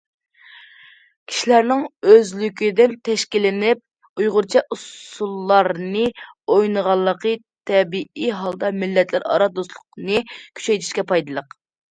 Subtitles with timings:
[1.31, 6.07] كىشىلەرنىڭ ئۆزلۈكىدىن تەشكىللىنىپ ئۇيغۇرچە ئۇسسۇللارنى
[6.55, 7.33] ئوينىغانلىقى
[7.73, 10.25] تەبىئىي ھالدا مىللەتلەر ئارا دوستلۇقنى
[10.61, 11.57] كۈچەيتىشكە پايدىلىق.